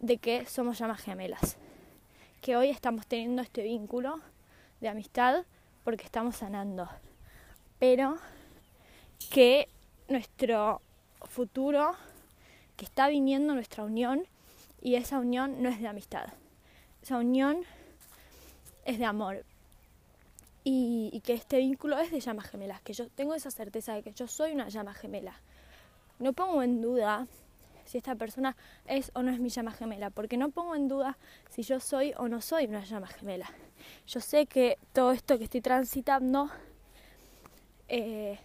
de 0.00 0.18
que 0.18 0.44
somos 0.44 0.78
llamas 0.78 1.00
gemelas. 1.00 1.56
Que 2.42 2.56
hoy 2.56 2.68
estamos 2.68 3.06
teniendo 3.06 3.40
este 3.40 3.62
vínculo 3.62 4.20
de 4.80 4.88
amistad 4.88 5.44
porque 5.84 6.04
estamos 6.04 6.36
sanando. 6.36 6.88
Pero 7.78 8.18
que 9.30 9.68
nuestro 10.08 10.82
futuro, 11.22 11.92
que 12.76 12.84
está 12.84 13.08
viniendo 13.08 13.54
nuestra 13.54 13.84
unión, 13.84 14.24
y 14.82 14.96
esa 14.96 15.18
unión 15.18 15.62
no 15.62 15.70
es 15.70 15.80
de 15.80 15.88
amistad. 15.88 16.28
Esa 17.02 17.16
unión 17.18 17.64
es 18.90 18.98
de 18.98 19.04
amor. 19.06 19.44
Y, 20.62 21.22
que 21.24 21.32
este 21.32 21.58
vínculo 21.58 21.98
es 21.98 22.10
de 22.10 22.20
llamas 22.20 22.48
gemelas, 22.48 22.82
que 22.82 22.92
yo 22.92 23.08
tengo 23.08 23.34
esa 23.34 23.50
certeza 23.50 23.94
de 23.94 24.02
que 24.02 24.12
yo 24.12 24.26
soy 24.26 24.52
una 24.52 24.68
llama 24.68 24.92
gemela. 24.92 25.40
No 26.18 26.32
pongo 26.34 26.62
en 26.62 26.82
duda 26.82 27.26
si 27.86 27.98
esta 27.98 28.14
persona 28.14 28.56
es 28.86 29.10
o 29.14 29.22
no 29.22 29.32
es 29.32 29.40
mi 29.40 29.48
llama 29.48 29.72
gemela, 29.72 30.10
porque 30.10 30.36
no 30.36 30.50
pongo 30.50 30.74
en 30.76 30.86
duda 30.86 31.16
si 31.48 31.62
yo 31.62 31.80
soy 31.80 32.12
o 32.18 32.28
no 32.28 32.40
soy 32.42 32.66
una 32.66 32.84
llama 32.84 33.06
gemela. 33.06 33.50
Yo 34.06 34.20
sé 34.20 34.46
que 34.46 34.76
todo 34.92 35.12
esto 35.12 35.38
que 35.38 35.44
estoy 35.44 35.62
transitando 35.62 36.50
eh, 37.88 38.38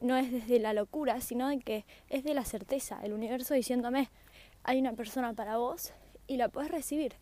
no 0.00 0.16
es 0.16 0.30
desde 0.30 0.58
la 0.58 0.74
locura, 0.74 1.20
sino 1.20 1.48
de 1.48 1.60
que 1.60 1.86
es 2.08 2.24
de 2.24 2.34
la 2.34 2.44
certeza, 2.44 3.00
el 3.02 3.12
universo 3.12 3.54
diciéndome, 3.54 4.10
hay 4.64 4.78
una 4.78 4.92
persona 4.92 5.32
para 5.32 5.56
vos 5.56 5.92
y 6.26 6.36
la 6.36 6.48
puedes 6.48 6.70
recibir. 6.70 7.14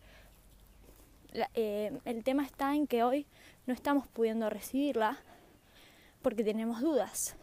Eh, 1.33 1.97
el 2.05 2.23
tema 2.23 2.43
está 2.43 2.75
en 2.75 2.87
que 2.87 3.03
hoy 3.03 3.27
no 3.67 3.73
estamos 3.73 4.07
pudiendo 4.07 4.49
recibirla 4.49 5.17
porque 6.21 6.43
tenemos 6.43 6.81
dudas. 6.81 7.35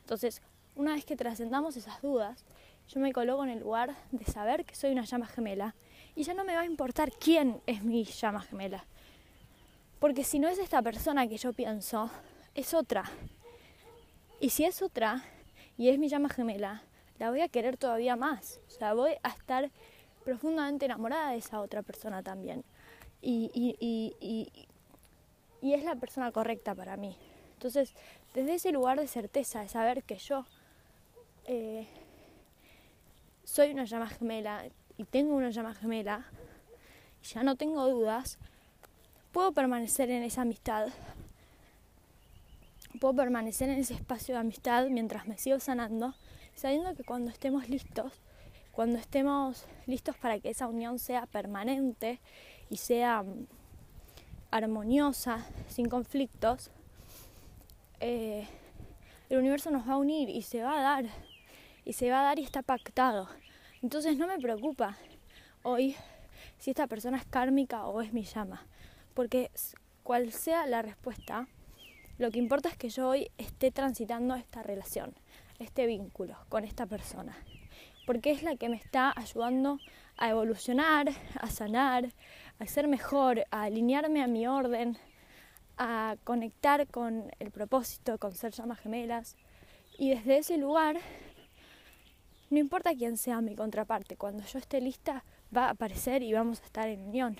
Entonces, 0.00 0.42
una 0.74 0.94
vez 0.94 1.04
que 1.04 1.16
trascendamos 1.16 1.76
esas 1.76 2.02
dudas, 2.02 2.44
yo 2.88 3.00
me 3.00 3.12
coloco 3.12 3.44
en 3.44 3.50
el 3.50 3.60
lugar 3.60 3.94
de 4.10 4.24
saber 4.24 4.64
que 4.64 4.74
soy 4.74 4.90
una 4.90 5.04
llama 5.04 5.26
gemela 5.26 5.74
y 6.16 6.24
ya 6.24 6.34
no 6.34 6.44
me 6.44 6.54
va 6.54 6.62
a 6.62 6.66
importar 6.66 7.12
quién 7.12 7.60
es 7.66 7.84
mi 7.84 8.04
llama 8.04 8.42
gemela. 8.42 8.84
Porque 10.00 10.24
si 10.24 10.38
no 10.38 10.48
es 10.48 10.58
esta 10.58 10.82
persona 10.82 11.28
que 11.28 11.36
yo 11.36 11.52
pienso, 11.52 12.10
es 12.54 12.74
otra. 12.74 13.04
Y 14.40 14.50
si 14.50 14.64
es 14.64 14.82
otra 14.82 15.22
y 15.76 15.88
es 15.88 15.98
mi 15.98 16.08
llama 16.08 16.30
gemela, 16.30 16.82
la 17.18 17.30
voy 17.30 17.42
a 17.42 17.48
querer 17.48 17.76
todavía 17.76 18.16
más. 18.16 18.60
O 18.66 18.70
sea, 18.70 18.94
voy 18.94 19.12
a 19.22 19.28
estar 19.28 19.70
profundamente 20.24 20.86
enamorada 20.86 21.30
de 21.30 21.38
esa 21.38 21.60
otra 21.60 21.82
persona 21.82 22.22
también. 22.22 22.64
Y, 23.22 23.50
y, 23.54 23.76
y, 23.80 24.68
y, 25.60 25.74
es 25.74 25.84
la 25.84 25.96
persona 25.96 26.32
correcta 26.32 26.74
para 26.74 26.96
mí. 26.96 27.16
Entonces, 27.54 27.92
desde 28.34 28.54
ese 28.54 28.72
lugar 28.72 28.98
de 28.98 29.06
certeza, 29.06 29.60
de 29.60 29.68
saber 29.68 30.02
que 30.04 30.16
yo 30.16 30.46
eh, 31.46 31.86
soy 33.44 33.72
una 33.72 33.84
llama 33.84 34.08
gemela 34.08 34.64
y 34.96 35.04
tengo 35.04 35.34
una 35.34 35.50
llama 35.50 35.74
gemela 35.74 36.26
ya 37.22 37.42
no 37.42 37.56
tengo 37.56 37.86
dudas, 37.88 38.38
puedo 39.32 39.52
permanecer 39.52 40.10
en 40.10 40.22
esa 40.22 40.42
amistad. 40.42 40.88
Puedo 43.00 43.14
permanecer 43.14 43.68
en 43.68 43.78
ese 43.78 43.94
espacio 43.94 44.34
de 44.34 44.40
amistad 44.40 44.86
mientras 44.88 45.26
me 45.26 45.38
sigo 45.38 45.60
sanando, 45.60 46.14
sabiendo 46.54 46.94
que 46.94 47.04
cuando 47.04 47.30
estemos 47.30 47.68
listos, 47.68 48.12
cuando 48.72 48.98
estemos 48.98 49.64
listos 49.86 50.16
para 50.16 50.38
que 50.40 50.50
esa 50.50 50.66
unión 50.66 50.98
sea 50.98 51.26
permanente 51.26 52.20
y 52.70 52.76
sea 52.76 53.22
mm, 53.22 53.46
armoniosa, 54.50 55.44
sin 55.68 55.88
conflictos, 55.88 56.70
eh, 58.00 58.48
el 59.28 59.38
universo 59.38 59.70
nos 59.70 59.86
va 59.88 59.94
a 59.94 59.98
unir 59.98 60.30
y 60.30 60.42
se 60.42 60.62
va 60.62 60.78
a 60.78 60.82
dar 60.82 61.04
y 61.84 61.92
se 61.92 62.10
va 62.10 62.20
a 62.20 62.24
dar 62.24 62.38
y 62.38 62.44
está 62.44 62.62
pactado. 62.62 63.28
Entonces 63.82 64.16
no 64.16 64.26
me 64.26 64.38
preocupa 64.38 64.96
hoy 65.62 65.96
si 66.58 66.70
esta 66.70 66.86
persona 66.86 67.18
es 67.18 67.24
kármica 67.24 67.86
o 67.86 68.00
es 68.00 68.12
mi 68.12 68.22
llama, 68.22 68.66
porque 69.14 69.50
cual 70.02 70.32
sea 70.32 70.66
la 70.66 70.82
respuesta, 70.82 71.48
lo 72.18 72.30
que 72.30 72.38
importa 72.38 72.68
es 72.68 72.76
que 72.76 72.90
yo 72.90 73.08
hoy 73.08 73.30
esté 73.38 73.70
transitando 73.70 74.34
esta 74.34 74.62
relación, 74.62 75.14
este 75.58 75.86
vínculo 75.86 76.36
con 76.48 76.64
esta 76.64 76.86
persona, 76.86 77.36
porque 78.06 78.30
es 78.30 78.42
la 78.42 78.56
que 78.56 78.68
me 78.68 78.76
está 78.76 79.12
ayudando 79.16 79.78
a 80.16 80.28
evolucionar, 80.28 81.08
a 81.40 81.50
sanar, 81.50 82.12
a 82.60 82.66
ser 82.66 82.86
mejor, 82.86 83.44
a 83.50 83.62
alinearme 83.62 84.22
a 84.22 84.26
mi 84.26 84.46
orden, 84.46 84.96
a 85.78 86.16
conectar 86.24 86.86
con 86.86 87.32
el 87.38 87.50
propósito, 87.50 88.18
con 88.18 88.34
ser 88.34 88.52
llamas 88.52 88.78
gemelas. 88.80 89.36
Y 89.98 90.10
desde 90.10 90.38
ese 90.38 90.58
lugar 90.58 90.98
no 92.50 92.58
importa 92.58 92.94
quién 92.94 93.16
sea 93.16 93.40
mi 93.40 93.56
contraparte, 93.56 94.16
cuando 94.16 94.44
yo 94.44 94.58
esté 94.58 94.80
lista 94.80 95.24
va 95.56 95.66
a 95.66 95.70
aparecer 95.70 96.22
y 96.22 96.32
vamos 96.32 96.60
a 96.60 96.64
estar 96.66 96.88
en 96.88 97.00
unión. 97.00 97.36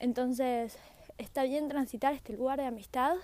Entonces, 0.00 0.78
está 1.18 1.44
bien 1.44 1.68
transitar 1.68 2.12
este 2.12 2.32
lugar 2.32 2.58
de 2.58 2.66
amistad, 2.66 3.16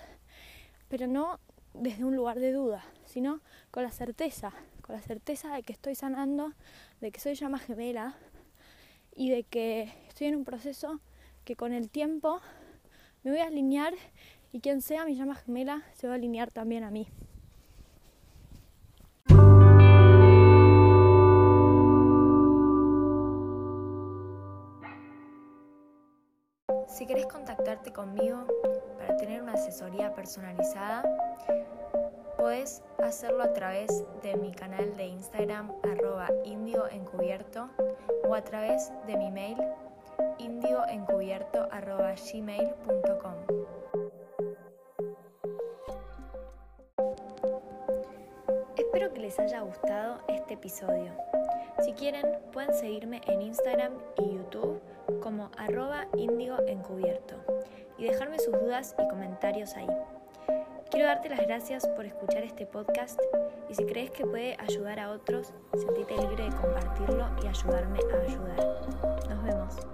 pero 0.87 1.07
no 1.07 1.39
desde 1.73 2.05
un 2.05 2.15
lugar 2.15 2.39
de 2.39 2.53
duda, 2.53 2.85
sino 3.05 3.41
con 3.71 3.83
la 3.83 3.91
certeza, 3.91 4.53
con 4.81 4.95
la 4.95 5.01
certeza 5.01 5.55
de 5.55 5.63
que 5.63 5.73
estoy 5.73 5.95
sanando, 5.95 6.53
de 7.01 7.11
que 7.11 7.19
soy 7.19 7.33
llama 7.33 7.59
gemela 7.59 8.15
y 9.15 9.29
de 9.29 9.43
que 9.43 9.93
estoy 10.07 10.27
en 10.27 10.35
un 10.35 10.43
proceso 10.43 10.99
que 11.45 11.55
con 11.55 11.73
el 11.73 11.89
tiempo 11.89 12.41
me 13.23 13.31
voy 13.31 13.39
a 13.39 13.47
alinear 13.47 13.93
y 14.51 14.59
quien 14.59 14.81
sea 14.81 15.05
mi 15.05 15.15
llama 15.15 15.35
gemela 15.35 15.83
se 15.93 16.07
va 16.07 16.13
a 16.13 16.15
alinear 16.17 16.51
también 16.51 16.83
a 16.83 16.91
mí. 16.91 17.07
Si 26.87 27.05
querés 27.05 27.25
contactarte 27.25 27.91
conmigo 27.91 28.47
para 28.97 29.17
tener 29.17 29.41
una 29.41 29.53
asesoría 29.53 30.13
personalizada, 30.13 31.03
puedes 32.45 32.83
hacerlo 32.99 33.41
a 33.41 33.53
través 33.53 34.03
de 34.21 34.37
mi 34.37 34.51
canal 34.51 34.95
de 34.95 35.07
Instagram 35.07 35.71
arroba 35.81 36.29
indioencubierto 36.43 37.71
o 38.23 38.35
a 38.35 38.43
través 38.43 38.91
de 39.07 39.17
mi 39.17 39.31
mail 39.31 39.57
indioencubierto 40.37 41.67
arroba 41.71 42.13
gmail.com. 42.13 43.33
Espero 48.77 49.11
que 49.11 49.21
les 49.21 49.39
haya 49.39 49.61
gustado 49.61 50.19
este 50.27 50.53
episodio. 50.53 51.13
Si 51.83 51.93
quieren, 51.93 52.27
pueden 52.53 52.75
seguirme 52.75 53.21
en 53.25 53.41
Instagram 53.41 53.93
y 54.19 54.35
YouTube 54.35 54.79
como 55.19 55.49
arroba 55.57 56.05
índigo 56.15 56.57
encubierto 56.67 57.37
y 57.97 58.03
dejarme 58.03 58.37
sus 58.37 58.53
dudas 58.53 58.95
y 59.03 59.07
comentarios 59.07 59.75
ahí. 59.75 59.89
Quiero 60.95 61.09
darte 61.09 61.27
las 61.27 61.41
gracias 61.41 61.85
por 61.89 62.05
escuchar 62.05 62.43
este 62.43 62.65
podcast 62.65 63.19
y 63.69 63.75
si 63.75 63.85
crees 63.85 64.11
que 64.11 64.25
puede 64.25 64.55
ayudar 64.57 64.97
a 65.01 65.11
otros, 65.11 65.51
sentite 65.73 66.15
libre 66.15 66.45
de 66.45 66.55
compartirlo 66.55 67.29
y 67.43 67.47
ayudarme 67.47 67.99
a 67.99 68.21
ayudar. 68.21 69.27
Nos 69.27 69.43
vemos. 69.43 69.84